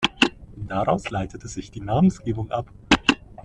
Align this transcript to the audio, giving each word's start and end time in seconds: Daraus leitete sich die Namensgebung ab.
Daraus 0.67 1.11
leitete 1.11 1.47
sich 1.47 1.69
die 1.69 1.79
Namensgebung 1.81 2.49
ab. 2.49 2.73